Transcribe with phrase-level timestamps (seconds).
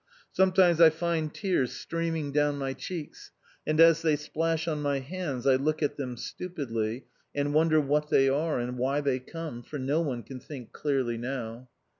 [0.31, 3.29] Sometimes I find tears streaming down my cheeks,
[3.67, 8.09] and as they splash on my hands I look at them stupidly, and wonder what
[8.09, 11.69] they are, and why they come, for no one can think clearly now.